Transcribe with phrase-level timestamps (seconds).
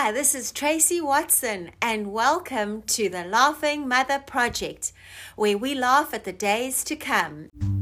[0.00, 4.92] Hi, this is Tracy Watson, and welcome to the Laughing Mother Project,
[5.34, 7.77] where we laugh at the days to come.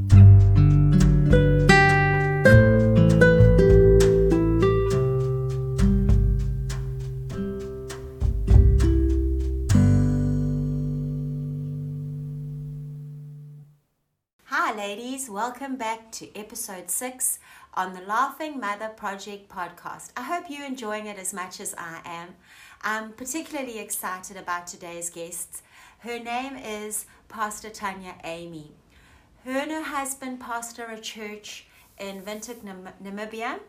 [15.37, 17.37] Welcome back to episode six
[17.75, 20.09] on the Laughing Mother Project podcast.
[20.17, 22.29] I hope you're enjoying it as much as I am.
[22.81, 25.61] I'm particularly excited about today's guests.
[25.99, 28.71] Her name is Pastor Tanya Amey.
[29.45, 31.67] Her and her husband pastor a church
[31.99, 33.59] in Windhoek, Nam- Namibia,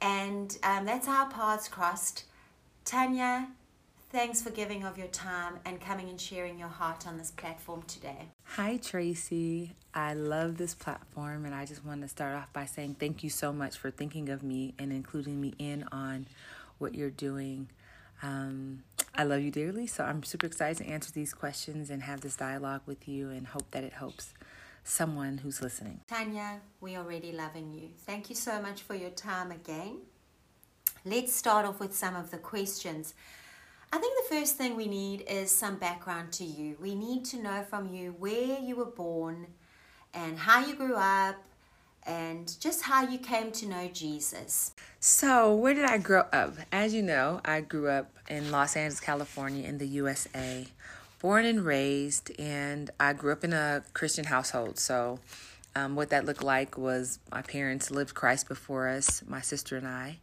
[0.00, 2.24] and um, that's how our paths crossed.
[2.84, 3.46] Tanya,
[4.10, 7.82] thanks for giving of your time and coming and sharing your heart on this platform
[7.82, 8.26] today.
[8.62, 9.72] Hi, Tracy.
[9.94, 13.30] I love this platform, and I just want to start off by saying thank you
[13.30, 16.26] so much for thinking of me and including me in on
[16.76, 17.70] what you're doing.
[18.22, 18.82] Um,
[19.14, 22.36] I love you dearly, so I'm super excited to answer these questions and have this
[22.36, 24.34] dialogue with you and hope that it helps
[24.84, 26.02] someone who's listening.
[26.06, 27.88] Tanya, we already loving you.
[28.04, 30.00] Thank you so much for your time again.
[31.06, 33.14] Let's start off with some of the questions.
[33.92, 36.76] I think the first thing we need is some background to you.
[36.80, 39.48] We need to know from you where you were born
[40.14, 41.36] and how you grew up
[42.06, 44.72] and just how you came to know Jesus.
[45.00, 46.54] So, where did I grow up?
[46.70, 50.66] As you know, I grew up in Los Angeles, California, in the USA,
[51.20, 54.78] born and raised, and I grew up in a Christian household.
[54.78, 55.18] So,
[55.74, 59.86] um, what that looked like was my parents lived Christ before us, my sister and
[59.86, 60.18] I,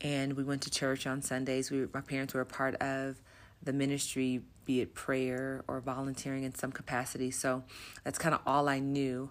[0.00, 1.70] and we went to church on Sundays.
[1.70, 3.20] We, my parents were a part of
[3.62, 7.30] the ministry, be it prayer or volunteering in some capacity.
[7.30, 7.64] So
[8.04, 9.30] that's kind of all I knew.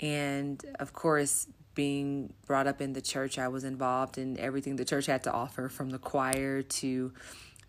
[0.00, 4.84] And of course, being brought up in the church, I was involved in everything the
[4.84, 7.12] church had to offer from the choir to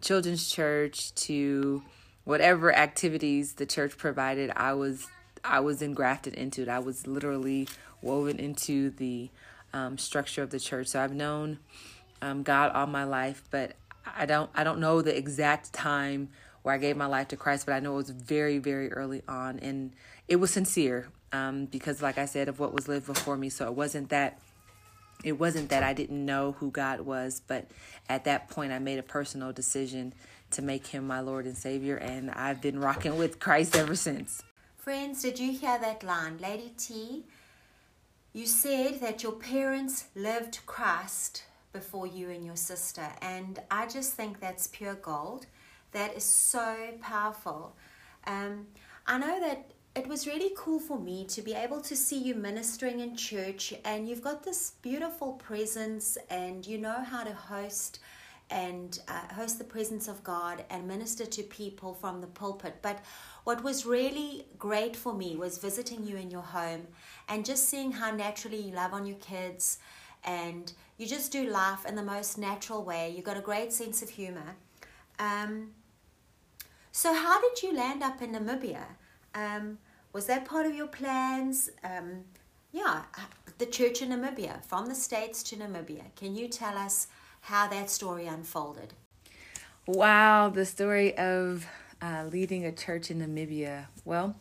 [0.02, 1.84] children's church to
[2.23, 4.52] whatever activities the church provided.
[4.56, 5.08] I was
[5.44, 6.69] I was engrafted into it.
[6.69, 7.68] I was literally
[8.02, 9.29] woven into the
[9.73, 10.88] um, structure of the church.
[10.88, 11.59] So I've known
[12.22, 13.74] um, God all my life, but
[14.06, 16.30] I don't I don't know the exact time
[16.64, 19.22] where I gave my life to Christ, but I know it was very very early
[19.28, 19.92] on, and
[20.28, 23.50] it was sincere um, because, like I said, of what was lived before me.
[23.50, 24.40] So it wasn't that
[25.24, 27.68] it wasn't that I didn't know who God was, but
[28.09, 30.14] at that point I made a personal decision
[30.52, 34.44] to make him my Lord and Savior, and I've been rocking with Christ ever since.
[34.78, 36.40] Friends, did you hear that line?
[36.40, 37.24] Lady T,
[38.34, 41.44] you said that your parents lived Christ
[41.74, 43.08] before you and your sister.
[43.22, 45.46] And I just think that's pure gold.
[45.92, 47.76] That is so powerful.
[48.28, 48.68] Um,
[49.08, 52.34] I know that it was really cool for me to be able to see you
[52.34, 58.00] ministering in church, and you've got this beautiful presence, and you know how to host
[58.50, 62.76] and uh, host the presence of God and minister to people from the pulpit.
[62.82, 63.00] But
[63.44, 66.88] what was really great for me was visiting you in your home
[67.30, 69.80] and just seeing how naturally you love on your kids
[70.24, 73.12] and you just do life in the most natural way.
[73.13, 74.56] You've got a great sense of humor.
[75.17, 75.72] Um,
[76.91, 78.84] so, how did you land up in Namibia?
[79.34, 79.79] Um,
[80.13, 81.72] was that part of your plans?
[81.84, 82.25] Um,
[82.72, 83.03] yeah,
[83.57, 86.03] the church in Namibia, from the States to Namibia.
[86.16, 87.07] Can you tell us
[87.41, 88.94] how that story unfolded?
[89.88, 91.66] Wow, the story of
[92.00, 93.88] uh, leading a church in Namibia.
[94.06, 94.35] Well,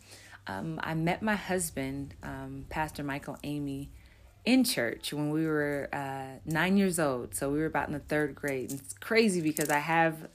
[0.47, 3.89] um, I met my husband, um, Pastor Michael Amey,
[4.45, 7.35] in church when we were uh, nine years old.
[7.35, 8.71] So we were about in the third grade.
[8.71, 10.29] And it's crazy because I have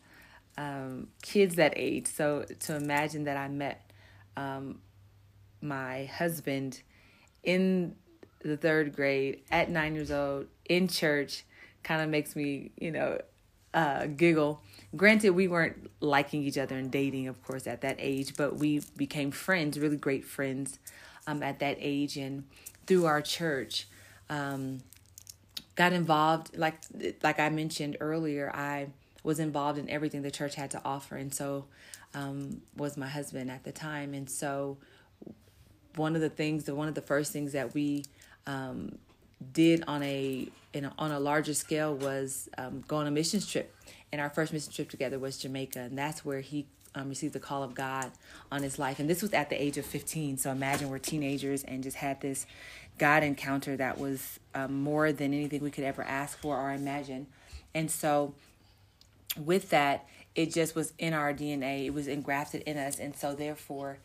[0.58, 2.08] um, kids that age.
[2.08, 3.92] So to imagine that I met
[4.38, 4.80] um,
[5.62, 6.82] my husband
[7.44, 7.96] in
[8.42, 11.44] the third grade at nine years old in church
[11.84, 13.20] kind of makes me, you know,
[13.74, 14.62] uh, giggle.
[14.96, 18.82] Granted, we weren't liking each other and dating, of course, at that age, but we
[18.96, 20.80] became friends, really great friends
[21.28, 22.18] um, at that age.
[22.18, 22.46] And
[22.88, 23.88] through our church,
[24.30, 24.80] um,
[25.76, 26.76] got involved like
[27.24, 28.52] like I mentioned earlier.
[28.54, 28.88] I
[29.24, 31.66] was involved in everything the church had to offer, and so
[32.16, 34.14] um, was my husband at the time.
[34.14, 34.78] And so
[35.96, 38.06] one of the things, the one of the first things that we
[38.48, 38.98] um,
[39.54, 43.46] did on a, in a, on a larger scale was um, go on a missions
[43.46, 43.74] trip.
[44.12, 47.40] And our first mission trip together was Jamaica, and that's where he um, received the
[47.40, 48.12] call of God
[48.52, 49.00] on his life.
[49.00, 50.38] And this was at the age of 15.
[50.38, 52.46] So imagine we're teenagers and just had this
[52.98, 57.28] God encounter that was um, more than anything we could ever ask for or imagine.
[57.74, 58.34] And so,
[59.38, 63.00] with that, it just was in our DNA, it was engrafted in us.
[63.00, 63.98] And so, therefore,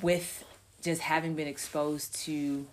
[0.00, 0.44] with
[0.82, 2.64] just having been exposed to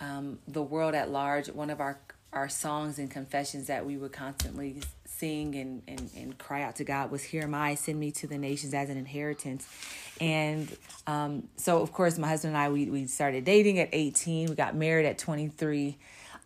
[0.00, 1.98] um, the world at large, one of our
[2.34, 6.84] our songs and confessions that we would constantly sing and, and, and cry out to
[6.84, 9.68] God was Here am I, send me to the nations as an inheritance.
[10.20, 10.76] And
[11.06, 14.54] um, so, of course, my husband and I, we, we started dating at 18, we
[14.54, 15.96] got married at 23.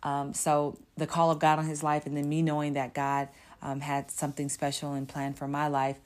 [0.03, 3.27] Um, so, the call of God on his life, and then me knowing that God
[3.61, 5.97] um, had something special and planned for my life.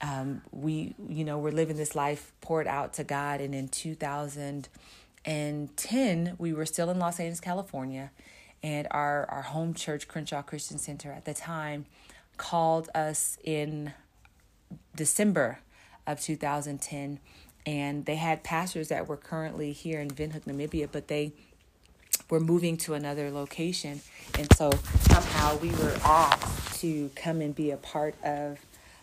[0.00, 3.40] Um, we, you know, we're living this life poured out to God.
[3.40, 8.10] And in 2010, we were still in Los Angeles, California
[8.66, 11.86] and our, our home church, Crenshaw Christian Center, at the time
[12.36, 13.92] called us in
[14.96, 15.60] December
[16.04, 17.20] of 2010.
[17.64, 21.32] And they had pastors that were currently here in Windhoek, Namibia, but they
[22.28, 24.00] were moving to another location.
[24.36, 28.58] And so somehow we were asked to come and be a part of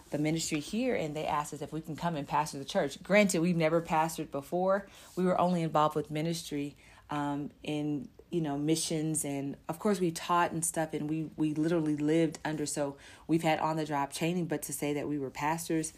[0.09, 3.01] the ministry here and they asked us if we can come and pastor the church.
[3.01, 4.87] Granted, we've never pastored before.
[5.15, 6.75] We were only involved with ministry
[7.09, 11.53] um, in you know missions and of course we taught and stuff and we we
[11.53, 12.95] literally lived under so
[13.27, 15.93] we've had on the job training but to say that we were pastors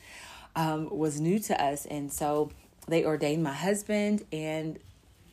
[0.55, 2.51] um, was new to us and so
[2.87, 4.77] they ordained my husband and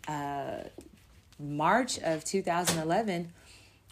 [0.06, 0.58] uh,
[1.40, 3.32] march of 2011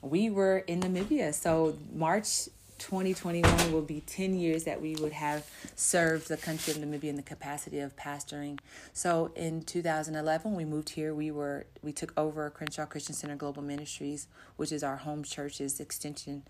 [0.02, 2.48] we were in namibia so march
[2.80, 5.46] 2021 will be 10 years that we would have
[5.76, 8.58] served the country of Namibia in the capacity of pastoring.
[8.94, 11.14] So in 2011, we moved here.
[11.14, 15.78] We were we took over Crenshaw Christian Center Global Ministries, which is our home church's
[15.78, 16.42] extension.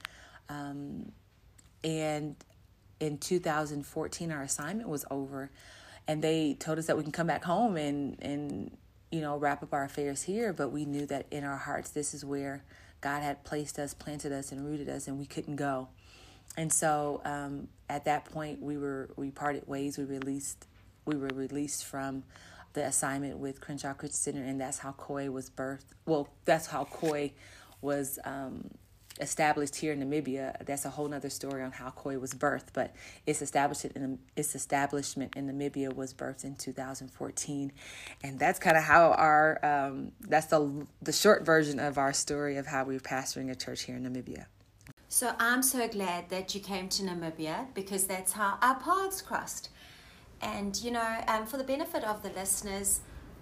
[0.49, 1.13] Um,
[1.83, 2.37] and
[3.01, 5.51] in 2014, our assignment was over,
[6.07, 8.77] and they told us that we can come back home and and
[9.11, 10.53] you know wrap up our affairs here.
[10.53, 12.63] But we knew that in our hearts, this is where
[13.01, 15.89] God had placed us, planted us, and rooted us, and we couldn't go
[16.57, 19.99] and so um, at that point we were we parted ways.
[19.99, 20.67] We released
[21.05, 22.25] we were released from
[22.73, 25.87] the assignment with crenshaw christian center and that's how koi was birthed.
[26.07, 27.33] Well that's how koi
[27.81, 28.71] was um,
[29.21, 30.65] established here in namibia.
[30.65, 32.95] That's a whole nother story on how koi was birthed but
[33.27, 37.73] its establishment in its establishment in namibia was birthed in 2014
[38.23, 42.57] and that's kind of how our um, that's the the short version of our story
[42.57, 44.47] of how we we're pastoring a church here in namibia
[45.13, 49.71] so I'm so glad that you came to Namibia because that's how our paths crossed.
[50.41, 53.01] And you know, um, for the benefit of the listeners,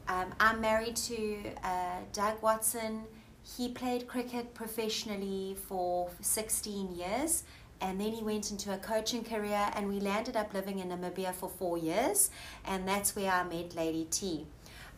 [0.09, 3.03] um, I'm married to uh, Doug Watson.
[3.43, 7.45] He played cricket professionally for 16 years
[7.83, 11.35] and then he went into a coaching career and we landed up living in Namibia
[11.35, 12.31] for four years
[12.65, 14.47] and that's where I met Lady T.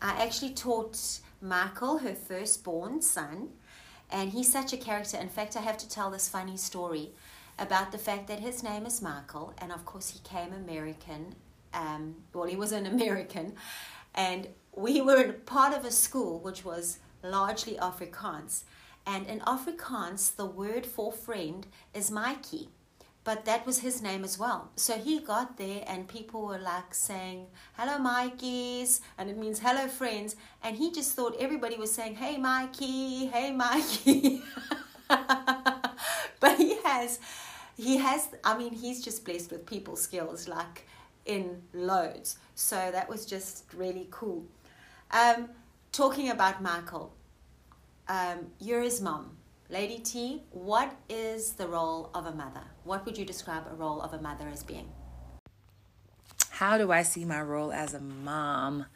[0.01, 3.49] I actually taught Michael, her firstborn son,
[4.11, 5.17] and he's such a character.
[5.17, 7.11] In fact, I have to tell this funny story
[7.57, 11.35] about the fact that his name is Michael, and of course, he came American.
[11.73, 13.53] Um, well, he was an American,
[14.13, 18.63] and we were part of a school which was largely Afrikaans.
[19.05, 22.69] And in Afrikaans, the word for friend is Mikey
[23.23, 24.71] but that was his name as well.
[24.75, 29.87] So he got there, and people were like saying, Hello, Mikeys, and it means hello,
[29.87, 30.35] friends.
[30.63, 34.41] And he just thought everybody was saying, Hey, Mikey, hey, Mikey.
[36.39, 37.19] but he has,
[37.77, 40.87] he has, I mean, he's just blessed with people skills like
[41.25, 42.37] in loads.
[42.55, 44.45] So that was just really cool.
[45.11, 45.49] Um,
[45.91, 47.13] talking about Michael,
[48.07, 49.37] um, you're his mom
[49.71, 52.63] Lady T, what is the role of a mother?
[52.83, 54.89] What would you describe a role of a mother as being?
[56.49, 58.87] How do I see my role as a mom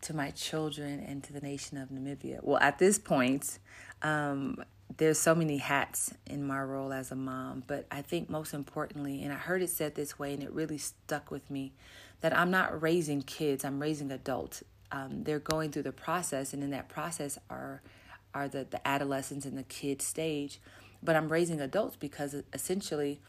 [0.00, 2.42] to my children and to the nation of Namibia?
[2.42, 3.60] Well, at this point,
[4.02, 4.64] um,
[4.96, 9.22] there's so many hats in my role as a mom, but I think most importantly,
[9.22, 11.74] and I heard it said this way and it really stuck with me,
[12.22, 14.64] that I'm not raising kids, I'm raising adults.
[14.90, 17.82] Um, they're going through the process, and in that process are
[18.34, 20.60] are the, the adolescents and the kid stage,
[21.02, 23.20] but I'm raising adults because essentially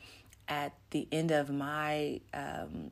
[0.48, 2.92] at the end of my um,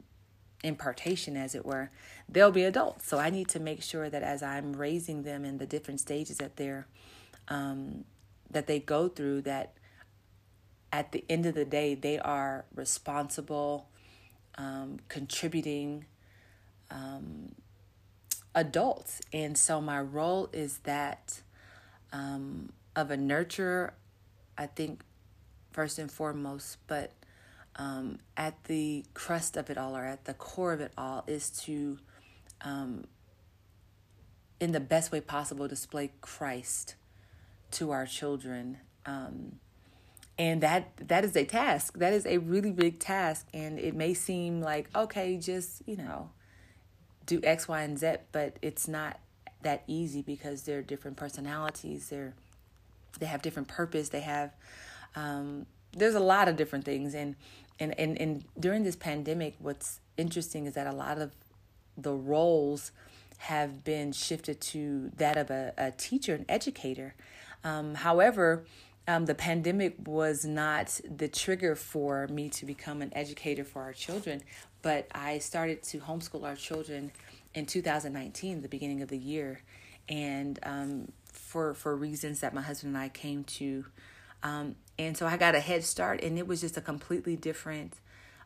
[0.64, 1.90] impartation, as it were,
[2.30, 3.08] they'll be adults.
[3.08, 6.38] So I need to make sure that as I'm raising them in the different stages
[6.38, 6.88] that they're
[7.50, 8.04] um,
[8.50, 9.74] that they go through, that
[10.92, 13.90] at the end of the day they are responsible,
[14.58, 16.06] um, contributing
[16.90, 17.56] um,
[18.56, 19.22] adults.
[19.34, 21.42] And so my role is that
[22.12, 23.92] um, of a nurturer,
[24.58, 25.04] I think,
[25.72, 27.12] first and foremost, but
[27.76, 31.50] um, at the crust of it all or at the core of it all is
[31.52, 32.00] to,
[32.62, 33.06] um,
[34.60, 36.96] in the best way possible, display Christ
[37.72, 38.78] to our children.
[39.06, 39.60] Um,
[40.40, 41.98] and that that is a task.
[41.98, 46.30] That is a really big task, and it may seem like okay, just you know,
[47.26, 49.20] do X, Y, and Z, but it's not
[49.64, 52.34] that easy because they're different personalities, they're
[53.20, 54.10] they have different purpose.
[54.10, 54.52] They have
[55.16, 57.36] um, there's a lot of different things, and
[57.80, 61.32] and and and during this pandemic, what's interesting is that a lot of
[61.98, 62.92] the roles
[63.40, 67.14] have been shifted to that of a, a teacher, an educator.
[67.64, 68.66] Um, however,
[69.08, 73.94] um, the pandemic was not the trigger for me to become an educator for our
[73.94, 74.42] children,
[74.82, 77.12] but I started to homeschool our children
[77.54, 79.62] in 2019, the beginning of the year,
[80.10, 83.86] and um, for for reasons that my husband and I came to,
[84.44, 88.00] um, and so I got a head start, and it was just a completely different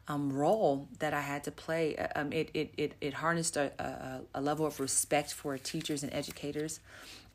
[0.07, 1.95] um, role that I had to play.
[1.95, 6.03] Uh, um, it, it, it, it harnessed a, a, a level of respect for teachers
[6.03, 6.79] and educators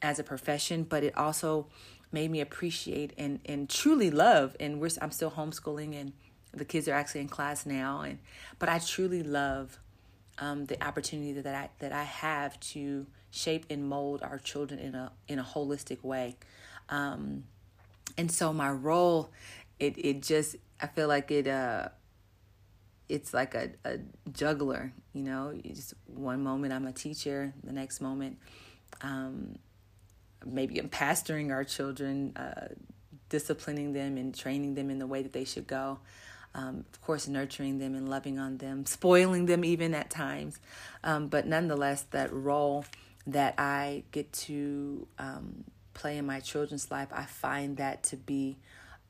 [0.02, 1.66] as a profession, but it also
[2.12, 4.56] made me appreciate and, and truly love.
[4.60, 6.12] And we're, I'm still homeschooling, and
[6.52, 8.00] the kids are actually in class now.
[8.00, 8.18] And
[8.58, 9.78] but I truly love
[10.38, 14.94] um, the opportunity that I that I have to shape and mold our children in
[14.94, 16.36] a in a holistic way.
[16.88, 17.44] Um,
[18.18, 19.30] and so my role,
[19.78, 21.88] it it just I feel like it uh
[23.08, 23.98] it's like a, a
[24.32, 25.50] juggler, you know.
[25.50, 28.38] You just one moment I'm a teacher, the next moment,
[29.00, 29.58] um,
[30.44, 32.68] maybe I'm pastoring our children, uh,
[33.28, 35.98] disciplining them and training them in the way that they should go.
[36.56, 40.58] Um, of course, nurturing them and loving on them, spoiling them even at times.
[41.04, 42.86] Um, but nonetheless, that role
[43.26, 48.56] that I get to um, play in my children's life, I find that to be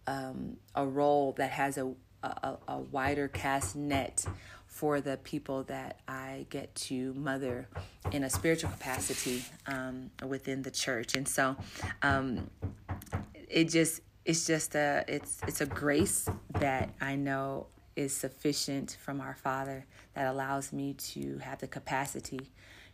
[0.07, 4.25] um, a role that has a a, a wider cast net
[4.67, 7.69] for the people that I get to mother
[8.12, 11.15] in a spiritual capacity um, within the church.
[11.15, 11.57] And so
[12.03, 12.50] um,
[13.49, 16.28] it just it's just a it's it's a grace
[16.59, 22.50] that I know is sufficient from our Father that allows me to have the capacity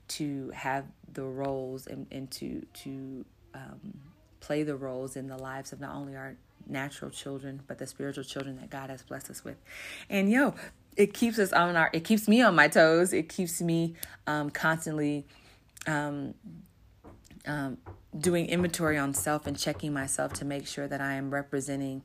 [0.09, 3.25] to have the roles and, and to to
[3.55, 3.81] um,
[4.41, 6.37] play the roles in the lives of not only our
[6.67, 9.57] natural children, but the spiritual children that God has blessed us with.
[10.11, 10.55] And yo,
[10.97, 13.13] it keeps us on our, it keeps me on my toes.
[13.13, 13.95] It keeps me
[14.27, 15.27] um, constantly
[15.87, 16.35] um,
[17.47, 17.79] um,
[18.17, 22.03] doing inventory on self and checking myself to make sure that I am representing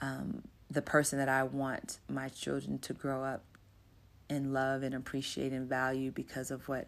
[0.00, 3.44] um, the person that I want my children to grow up
[4.28, 6.86] and love and appreciate and value because of what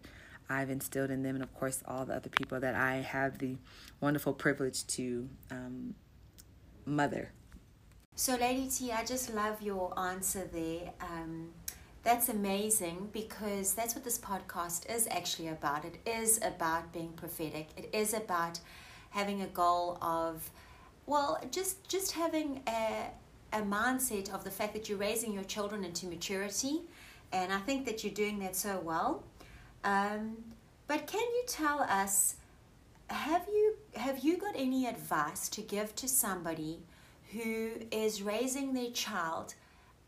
[0.48, 3.56] I've instilled in them, and of course, all the other people that I have the
[4.00, 5.94] wonderful privilege to um,
[6.84, 7.32] mother.
[8.14, 10.92] So, Lady T, I just love your answer there.
[11.00, 11.48] Um,
[12.02, 15.84] that's amazing because that's what this podcast is actually about.
[15.84, 17.68] It is about being prophetic.
[17.76, 18.58] It is about
[19.10, 20.50] having a goal of,
[21.06, 23.10] well, just just having a
[23.52, 26.80] a mindset of the fact that you're raising your children into maturity,
[27.32, 29.22] and I think that you're doing that so well.
[29.84, 30.36] Um,
[30.86, 32.36] but can you tell us?
[33.12, 36.78] have you have you got any advice to give to somebody
[37.32, 39.54] who is raising their child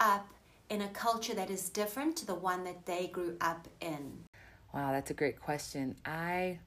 [0.00, 0.26] up
[0.70, 4.24] in a culture that is different to the one that they grew up in?
[4.72, 5.96] Wow, that's a great question.
[6.04, 6.58] I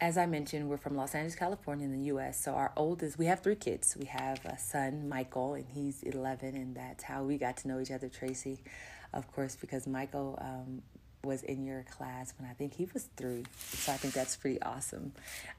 [0.00, 2.42] as I mentioned, we're from Los Angeles, California, in the U.S.
[2.42, 3.96] So our oldest, we have three kids.
[3.98, 7.80] We have a son, Michael, and he's 11, and that's how we got to know
[7.80, 8.60] each other, Tracy.
[9.12, 10.82] Of course, because Michael um,
[11.22, 13.44] was in your class when I think he was three.
[13.58, 15.12] So I think that's pretty awesome.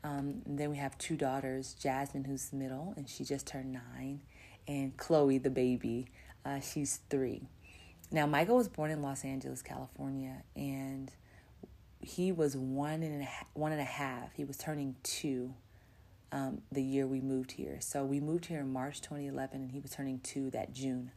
[0.04, 4.22] Um, then we have two daughters Jasmine, who's middle, and she just turned nine,
[4.68, 6.08] and Chloe, the baby,
[6.45, 7.43] uh, she's three.
[8.12, 11.12] Now, Michael was born in Los Angeles, California, and
[12.01, 14.33] he was one and one and a half.
[14.33, 15.53] He was turning two
[16.31, 17.77] um, the year we moved here.
[17.79, 21.12] So we moved here in March 2011, and he was turning two that June.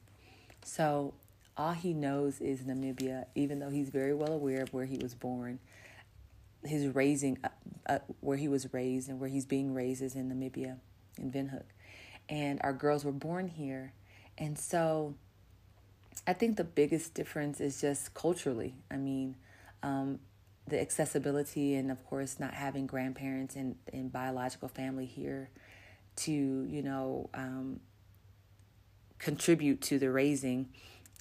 [0.65, 1.15] So
[1.57, 5.15] all he knows is Namibia, even though he's very well aware of where he was
[5.15, 5.61] born.
[6.65, 7.49] His raising, uh,
[7.87, 10.79] uh, where he was raised and where he's being raised is in Namibia,
[11.19, 11.65] in Windhoek.
[12.29, 13.93] And our girls were born here.
[14.39, 15.15] And so
[16.27, 18.75] I think the biggest difference is just culturally.
[18.91, 19.37] I mean,
[19.83, 20.19] um,
[20.67, 25.51] the accessibility and, of course, not having grandparents and, and biological family here
[26.17, 27.81] to, you know, um,
[29.19, 30.69] contribute to the raising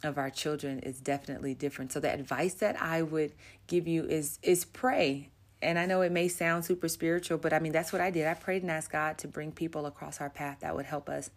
[0.03, 1.91] of our children is definitely different.
[1.91, 3.34] So the advice that I would
[3.67, 5.29] give you is is pray.
[5.62, 8.27] And I know it may sound super spiritual, but I mean that's what I did.
[8.27, 11.29] I prayed and asked God to bring people across our path that would help us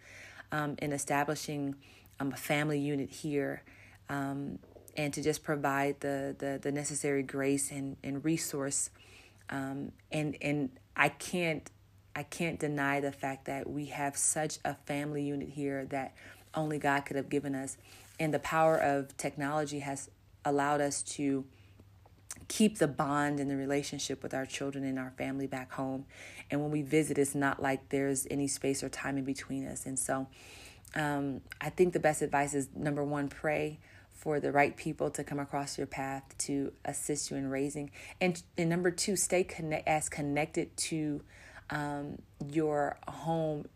[0.52, 1.76] um, in establishing
[2.20, 3.62] um, a family unit here,
[4.08, 4.58] um,
[4.96, 8.90] and to just provide the the, the necessary grace and and resource.
[9.48, 11.70] Um, and and I can't
[12.14, 16.14] I can't deny the fact that we have such a family unit here that
[16.54, 17.76] only God could have given us
[18.18, 20.10] and the power of technology has
[20.44, 21.44] allowed us to
[22.48, 26.06] keep the bond and the relationship with our children and our family back home.
[26.50, 29.86] And when we visit, it's not like there's any space or time in between us.
[29.86, 30.28] And so
[30.94, 33.78] um, I think the best advice is number one, pray
[34.12, 37.90] for the right people to come across your path to assist you in raising.
[38.20, 41.22] And, and number two, stay connect as connected to
[41.70, 43.66] um, your home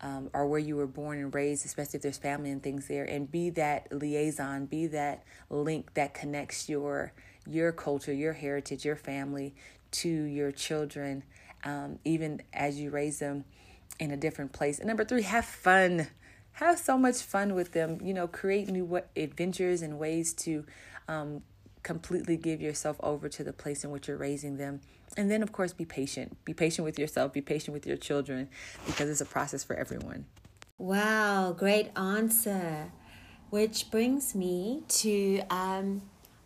[0.00, 3.04] um, or where you were born and raised, especially if there's family and things there,
[3.04, 7.12] and be that liaison, be that link that connects your
[7.46, 9.54] your culture, your heritage, your family
[9.92, 11.22] to your children,
[11.64, 13.44] um, even as you raise them
[13.98, 14.78] in a different place.
[14.78, 16.08] And number three, have fun.
[16.52, 18.00] Have so much fun with them.
[18.02, 20.64] You know, create new adventures and ways to
[21.08, 21.42] um,
[21.82, 24.80] completely give yourself over to the place in which you're raising them.
[25.16, 26.36] And then, of course, be patient.
[26.44, 28.48] Be patient with yourself, be patient with your children
[28.86, 30.26] because it's a process for everyone.
[30.78, 32.90] Wow, great answer.
[33.50, 36.02] Which brings me to um,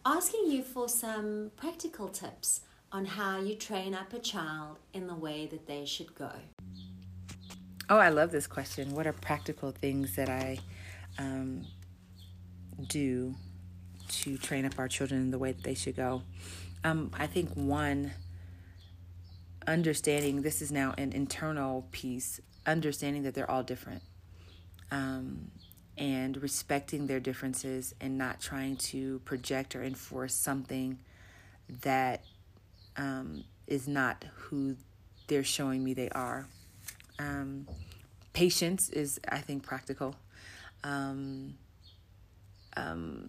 [0.08, 5.14] asking you for some practical tips on how you train up a child in the
[5.14, 6.30] way that they should go.
[7.90, 8.94] Oh, I love this question.
[8.94, 10.58] What are practical things that I
[11.18, 11.66] um,
[12.88, 13.34] do
[14.08, 16.22] to train up our children in the way that they should go?
[16.84, 18.12] Um, I think one,
[19.66, 24.02] understanding this is now an internal piece, understanding that they're all different.
[24.90, 25.50] Um,
[25.98, 30.98] and respecting their differences and not trying to project or enforce something
[31.82, 32.22] that
[32.96, 34.76] um, is not who
[35.26, 36.46] they're showing me they are.
[37.18, 37.66] Um,
[38.32, 40.14] patience is, I think, practical.
[40.84, 41.54] Um,
[42.76, 43.28] um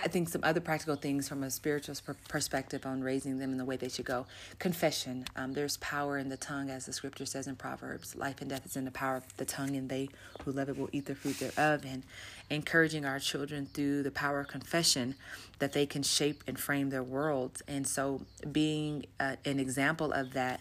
[0.00, 1.96] I think some other practical things from a spiritual
[2.28, 4.26] perspective on raising them in the way they should go.
[4.60, 5.24] Confession.
[5.34, 8.14] Um, there's power in the tongue, as the scripture says in Proverbs.
[8.14, 10.08] Life and death is in the power of the tongue, and they
[10.44, 11.84] who love it will eat the fruit thereof.
[11.84, 12.04] And
[12.48, 15.16] encouraging our children through the power of confession
[15.58, 17.62] that they can shape and frame their worlds.
[17.66, 20.60] And so, being uh, an example of that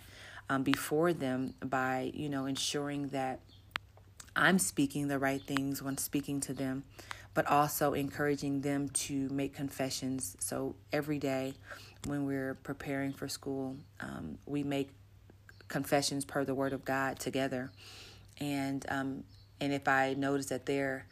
[0.49, 3.39] um, before them by, you know, ensuring that
[4.35, 6.83] I'm speaking the right things when speaking to them
[7.37, 10.35] but also encouraging them to make confessions.
[10.39, 11.53] So every day
[12.07, 14.89] when we're preparing for school, um, we make
[15.67, 17.69] confessions per the Word of God together.
[18.39, 19.23] And um,
[19.61, 21.05] and if I notice that they're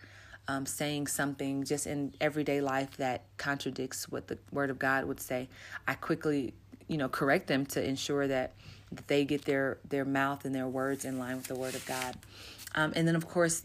[0.48, 5.20] um, saying something just in everyday life that contradicts what the Word of God would
[5.20, 5.48] say,
[5.88, 6.56] I quickly
[6.88, 8.54] you know correct them to ensure that,
[8.92, 11.86] that they get their their mouth and their words in line with the Word of
[11.86, 12.18] God.
[12.74, 13.62] Um, and then of course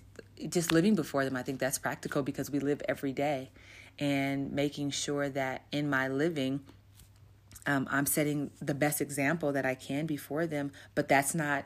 [0.48, 3.50] just living before them, I think that's practical because we live every day
[3.98, 6.60] and making sure that in my living,
[7.66, 10.72] um, I'm setting the best example that I can before them.
[10.94, 11.64] But that's not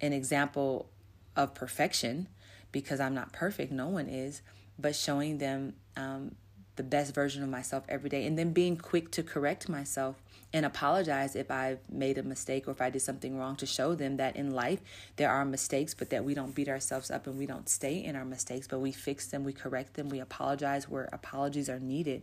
[0.00, 0.90] an example
[1.36, 2.28] of perfection
[2.72, 3.72] because I'm not perfect.
[3.72, 4.42] No one is.
[4.78, 6.34] But showing them um,
[6.76, 10.16] the best version of myself every day and then being quick to correct myself
[10.52, 13.94] and apologize if I've made a mistake or if I did something wrong to show
[13.94, 14.80] them that in life
[15.16, 18.16] there are mistakes, but that we don't beat ourselves up and we don't stay in
[18.16, 22.22] our mistakes, but we fix them, we correct them, we apologize where apologies are needed,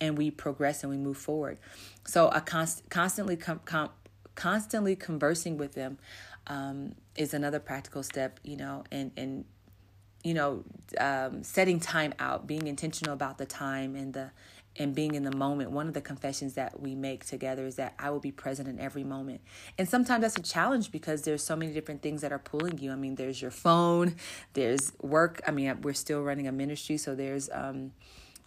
[0.00, 1.58] and we progress and we move forward.
[2.04, 3.90] So a const- constantly com- com-
[4.34, 5.98] constantly conversing with them
[6.48, 9.44] um, is another practical step, you know, and and
[10.24, 10.64] you know
[10.98, 14.30] um, setting time out, being intentional about the time and the
[14.78, 15.72] and being in the moment.
[15.72, 18.78] One of the confessions that we make together is that I will be present in
[18.78, 19.40] every moment.
[19.76, 22.92] And sometimes that's a challenge because there's so many different things that are pulling you.
[22.92, 24.14] I mean, there's your phone,
[24.54, 25.40] there's work.
[25.46, 27.92] I mean, we're still running a ministry, so there's um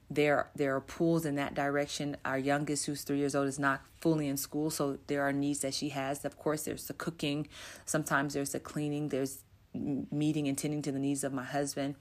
[0.09, 2.17] there there are pulls in that direction.
[2.25, 5.59] Our youngest, who's three years old, is not fully in school, so there are needs
[5.59, 6.25] that she has.
[6.25, 7.47] Of course, there's the cooking.
[7.85, 9.09] Sometimes there's the cleaning.
[9.09, 11.95] There's meeting and tending to the needs of my husband,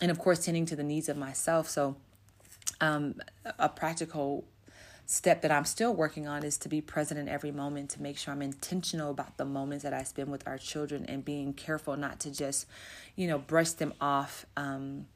[0.00, 1.68] and of course, tending to the needs of myself.
[1.68, 1.96] So
[2.82, 3.14] um,
[3.58, 4.44] a practical
[5.06, 8.18] step that I'm still working on is to be present in every moment to make
[8.18, 11.96] sure I'm intentional about the moments that I spend with our children and being careful
[11.96, 12.66] not to just,
[13.14, 14.46] you know, brush them off.
[14.56, 15.06] Um,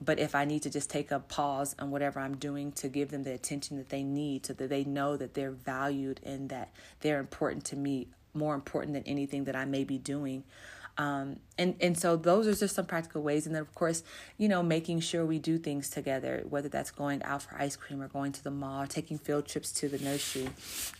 [0.00, 3.10] but if I need to just take a pause on whatever I'm doing to give
[3.10, 6.72] them the attention that they need so that they know that they're valued and that
[7.00, 10.44] they're important to me, more important than anything that I may be doing.
[10.96, 13.46] Um, and and so those are just some practical ways.
[13.46, 14.02] And then of course
[14.38, 18.00] you know making sure we do things together whether that's going out for ice cream
[18.00, 20.48] or going to the mall taking field trips to the nursery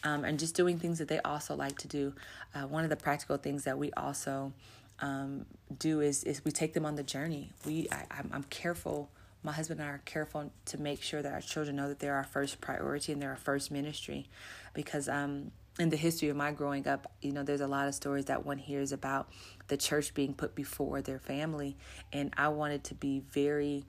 [0.02, 2.12] um, and just doing things that they also like to do.
[2.54, 4.52] Uh, one of the practical things that we also
[5.00, 5.46] um,
[5.78, 7.52] do is is we take them on the journey.
[7.64, 9.10] We I, I'm, I'm careful
[9.44, 12.14] my husband and I are careful to make sure that our children know that they're
[12.14, 14.26] our first priority and they're our first ministry
[14.72, 17.94] because um in the history of my growing up, you know, there's a lot of
[17.94, 19.28] stories that one hears about
[19.68, 21.76] the church being put before their family.
[22.12, 23.84] And I wanted to be very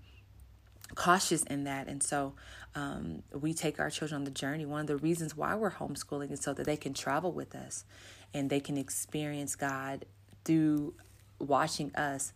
[0.95, 1.87] cautious in that.
[1.87, 2.33] And so
[2.73, 4.65] um, we take our children on the journey.
[4.65, 7.85] One of the reasons why we're homeschooling is so that they can travel with us
[8.33, 10.05] and they can experience God
[10.43, 10.95] through
[11.39, 12.33] watching us.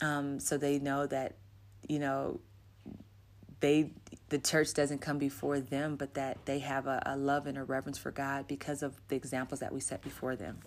[0.00, 1.34] Um, so they know that,
[1.88, 2.40] you know,
[3.60, 3.90] they
[4.28, 7.64] the church doesn't come before them, but that they have a, a love and a
[7.64, 10.58] reverence for God because of the examples that we set before them.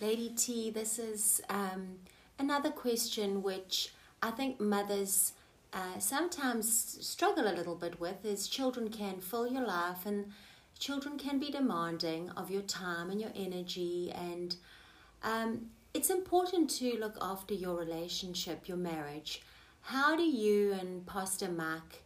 [0.00, 1.98] Lady T, this is um,
[2.38, 3.92] another question which
[4.22, 5.32] I think mothers
[5.72, 10.32] uh, sometimes struggle a little bit with is children can fill your life and
[10.78, 14.56] children can be demanding of your time and your energy and
[15.22, 19.42] um, it's important to look after your relationship your marriage
[19.82, 21.96] how do you and pastor mark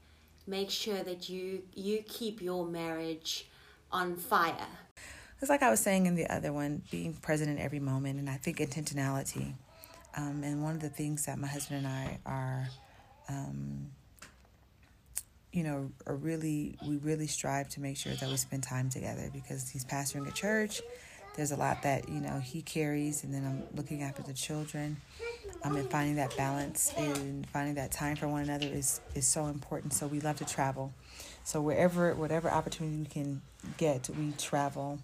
[0.46, 3.46] make sure that you you keep your marriage
[3.90, 4.66] on fire
[5.40, 8.28] it's like i was saying in the other one being present in every moment and
[8.28, 9.52] i think intentionality
[10.14, 12.68] um, and one of the things that my husband and i are
[13.28, 13.90] um,
[15.52, 19.28] you know, are really we really strive to make sure that we spend time together
[19.32, 20.80] because he's pastoring a church.
[21.34, 24.98] There's a lot that you know he carries, and then I'm looking after the children.
[25.64, 29.46] Um, and finding that balance and finding that time for one another is is so
[29.46, 29.92] important.
[29.94, 30.92] So we love to travel.
[31.44, 33.42] So wherever, whatever opportunity we can
[33.76, 34.98] get, we travel.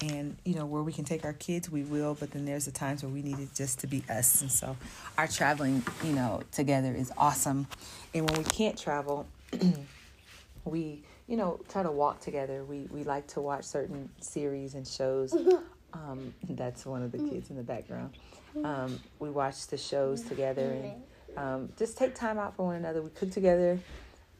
[0.00, 2.14] And you know where we can take our kids, we will.
[2.14, 4.40] But then there's the times where we need it just to be us.
[4.40, 4.76] And so
[5.18, 7.66] our traveling, you know, together is awesome.
[8.14, 9.26] And when we can't travel,
[10.64, 12.64] we you know try to walk together.
[12.64, 15.32] We we like to watch certain series and shows.
[15.92, 18.16] Um, that's one of the kids in the background.
[18.64, 21.02] Um, we watch the shows together and
[21.38, 23.00] um, just take time out for one another.
[23.00, 23.78] We cook together.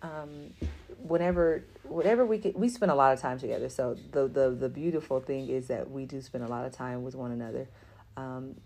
[0.02, 0.52] Um,
[0.98, 3.68] whenever whatever we could we spend a lot of time together.
[3.68, 7.04] So the, the the beautiful thing is that we do spend a lot of time
[7.04, 7.68] with one another.
[8.16, 8.56] Um,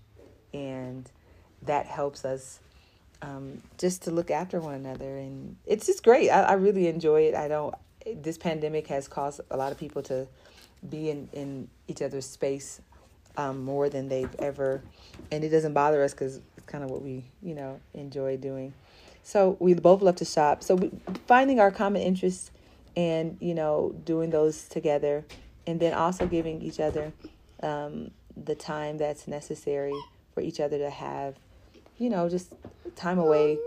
[0.54, 1.10] and
[1.62, 2.60] that helps us
[3.20, 5.18] um, just to look after one another.
[5.18, 6.30] And it's just great.
[6.30, 7.34] I, I really enjoy it.
[7.34, 7.74] I don't,
[8.16, 10.26] this pandemic has caused a lot of people to
[10.88, 12.80] be in, in each other's space
[13.36, 14.82] um, more than they've ever,
[15.30, 18.72] and it doesn't bother us because it's kind of what we, you know, enjoy doing.
[19.22, 20.62] So we both love to shop.
[20.62, 20.90] So we,
[21.26, 22.50] finding our common interests
[22.96, 25.24] and, you know, doing those together
[25.66, 27.12] and then also giving each other
[27.62, 29.94] um, the time that's necessary
[30.34, 31.36] for each other to have
[31.98, 32.52] you know, just
[32.96, 33.58] time away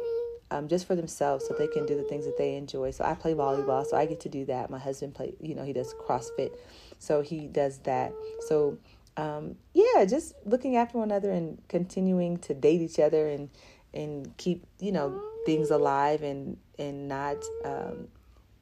[0.52, 2.92] um, just for themselves so they can do the things that they enjoy.
[2.92, 4.70] So I play volleyball, so I get to do that.
[4.70, 6.52] My husband play, you know, he does CrossFit,
[7.00, 8.14] so he does that.
[8.48, 8.78] So
[9.18, 13.50] um, yeah, just looking after one another and continuing to date each other and
[13.94, 18.08] and keep you know things alive and and not um,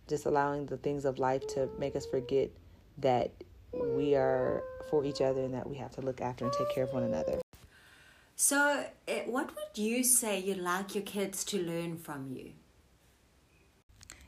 [0.07, 2.49] just allowing the things of life to make us forget
[2.99, 3.31] that
[3.73, 6.85] we are for each other and that we have to look after and take care
[6.85, 7.44] of one another.
[8.37, 12.51] So, eh, what would you say you'd like your kids to learn from you?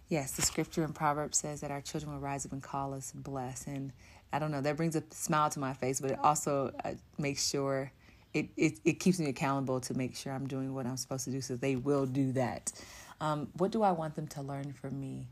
[0.07, 3.11] Yes, the scripture in Proverbs says that our children will rise up and call us
[3.11, 3.67] blessed.
[3.67, 3.91] And
[4.31, 7.49] I don't know, that brings a smile to my face, but it also uh, makes
[7.49, 7.91] sure
[8.33, 11.31] it, it, it keeps me accountable to make sure I'm doing what I'm supposed to
[11.31, 12.71] do so they will do that.
[13.19, 15.27] Um, what do I want them to learn from me?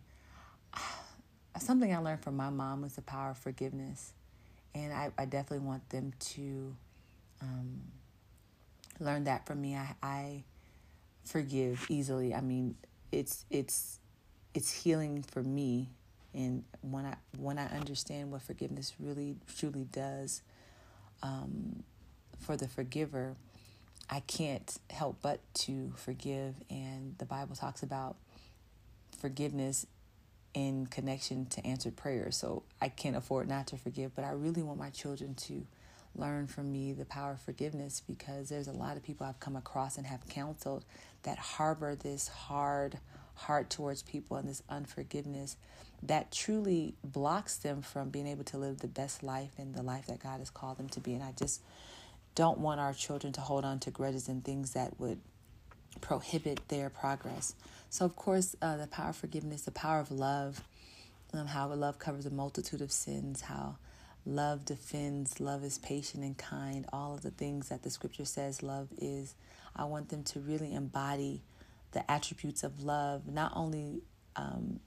[1.60, 4.12] Something I learned from my mom was the power of forgiveness.
[4.74, 6.76] And I, I definitely want them to.
[7.42, 7.82] Um,
[9.00, 9.76] learned that from me.
[9.76, 10.44] I, I
[11.24, 12.34] forgive easily.
[12.34, 12.76] I mean,
[13.12, 14.00] it's it's
[14.54, 15.90] it's healing for me,
[16.34, 20.42] and when I when I understand what forgiveness really truly does
[21.24, 21.84] um,
[22.40, 23.36] for the forgiver,
[24.10, 26.56] I can't help but to forgive.
[26.70, 28.16] And the Bible talks about
[29.18, 29.86] forgiveness
[30.54, 32.38] in connection to answered prayers.
[32.38, 35.66] So I can't afford not to forgive, but I really want my children to
[36.18, 39.56] learn from me the power of forgiveness because there's a lot of people I've come
[39.56, 40.86] across and have counseled
[41.24, 43.00] that harbor this hard
[43.36, 45.58] heart towards people and this unforgiveness
[46.04, 50.08] that truly blocks them from being able to live the best life and the life
[50.08, 51.14] that God has called them to be.
[51.14, 51.62] And I just
[52.36, 55.20] don't want our children to hold on to grudges and things that would
[56.02, 57.56] prohibit their progress.
[57.90, 60.62] So, of course, uh, the power of forgiveness, the power of love,
[61.34, 63.78] um, how love covers a multitude of sins, how
[64.26, 68.64] Love defends, love is patient and kind, all of the things that the scripture says
[68.64, 69.36] love is.
[69.76, 71.44] I want them to really embody
[71.92, 74.02] the attributes of love, not only
[74.36, 74.80] um,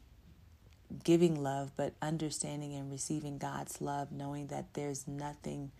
[1.05, 5.71] giving love, but understanding and receiving God's love, knowing that there's nothing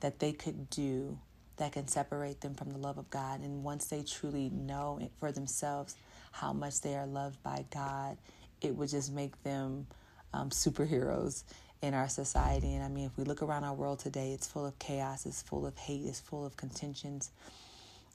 [0.00, 1.18] that they could do
[1.56, 3.40] that can separate them from the love of God.
[3.40, 5.96] And once they truly know for themselves
[6.32, 8.16] how much they are loved by God,
[8.60, 9.86] it would just make them
[10.32, 11.44] um, superheroes
[11.82, 12.74] in our society.
[12.74, 15.42] And I mean, if we look around our world today, it's full of chaos, it's
[15.42, 17.30] full of hate, it's full of contentions.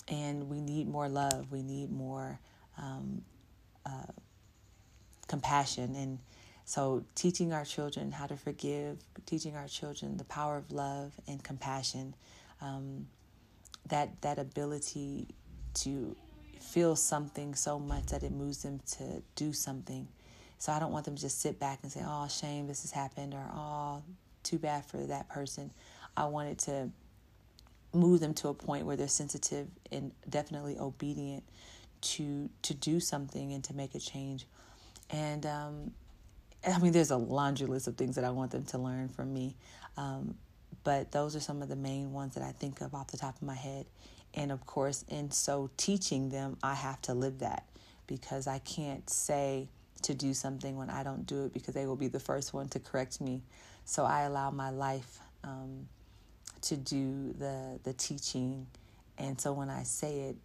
[0.08, 1.52] And we need more love.
[1.52, 2.40] We need more
[2.78, 3.24] um,
[3.86, 4.12] uh,
[5.28, 6.20] compassion and
[6.66, 11.44] so teaching our children how to forgive teaching our children the power of love and
[11.44, 12.14] compassion
[12.62, 13.08] um,
[13.88, 15.28] that that ability
[15.74, 16.16] to
[16.60, 20.08] feel something so much that it moves them to do something
[20.58, 22.92] so i don't want them to just sit back and say oh shame this has
[22.92, 24.04] happened or oh
[24.44, 25.72] too bad for that person
[26.16, 26.90] i wanted to
[27.96, 31.44] move them to a point where they're sensitive and definitely obedient
[32.02, 34.46] to to do something and to make a change.
[35.10, 35.92] And um,
[36.68, 39.34] I mean, there's a laundry list of things that I want them to learn from
[39.34, 39.56] me,
[39.98, 40.36] um,
[40.84, 43.36] but those are some of the main ones that I think of off the top
[43.36, 43.86] of my head.
[44.34, 47.66] And of course, in so teaching them, I have to live that
[48.06, 49.70] because I can't say
[50.06, 52.70] to do something when I don't do it because they will be the first one
[52.70, 53.42] to correct me.
[53.86, 55.88] So I allow my life um,
[56.62, 58.68] to do the the teaching,
[59.18, 60.36] and so when I say it,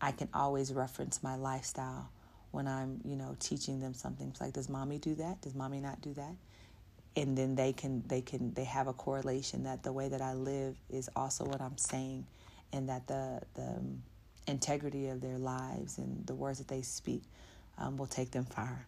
[0.00, 2.10] I can always reference my lifestyle
[2.50, 4.28] when I'm you know teaching them something.
[4.28, 5.40] It's like, does mommy do that?
[5.40, 6.34] Does mommy not do that?
[7.16, 10.34] And then they can they can they have a correlation that the way that I
[10.34, 12.26] live is also what I'm saying,
[12.72, 13.80] and that the the
[14.48, 17.22] integrity of their lives and the words that they speak
[17.80, 18.86] um, will take them far.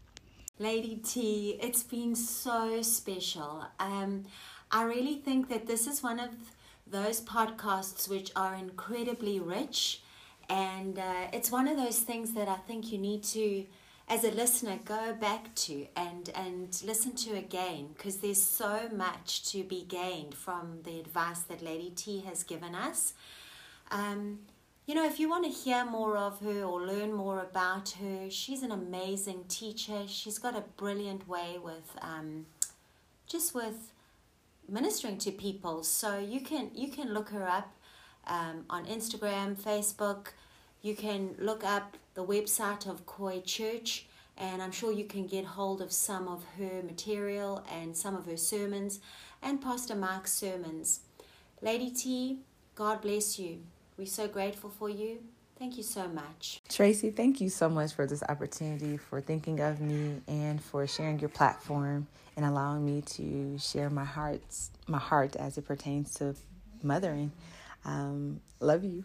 [0.59, 3.65] Lady T, it's been so special.
[3.81, 4.27] Um,
[4.71, 6.31] I really think that this is one of
[6.87, 10.03] those podcasts which are incredibly rich.
[10.49, 13.65] And uh, it's one of those things that I think you need to,
[14.09, 19.51] as a listener, go back to and, and listen to again because there's so much
[19.53, 23.15] to be gained from the advice that Lady T has given us.
[23.91, 24.41] Um,
[24.87, 28.29] you know, if you want to hear more of her or learn more about her,
[28.29, 30.03] she's an amazing teacher.
[30.09, 32.47] She's got a brilliant way with um,
[33.27, 33.93] just with
[34.69, 35.85] ministering to people.
[35.85, 37.73] So you can you can look her up
[38.27, 40.29] um, on Instagram, Facebook.
[40.81, 45.45] You can look up the website of Koi Church, and I'm sure you can get
[45.45, 48.99] hold of some of her material and some of her sermons
[49.41, 51.01] and Pastor Mark's sermons.
[51.61, 52.41] Lady T,
[52.75, 53.61] God bless you.
[54.03, 55.19] We're so grateful for you.
[55.61, 56.61] Thank you so much.
[56.69, 61.21] Tracy, thank you so much for this opportunity, for thinking of me, and for sharing
[61.21, 66.35] your platform and allowing me to share my heart's my heart as it pertains to
[66.83, 67.31] mothering.
[67.85, 69.05] Um, love you.